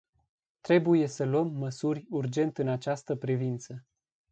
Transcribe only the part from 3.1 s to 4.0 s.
privință.